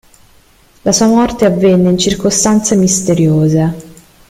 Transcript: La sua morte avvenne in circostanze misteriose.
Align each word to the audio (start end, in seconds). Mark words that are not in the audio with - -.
La 0.81 0.93
sua 0.93 1.05
morte 1.05 1.45
avvenne 1.45 1.91
in 1.91 1.97
circostanze 1.99 2.75
misteriose. 2.75 3.73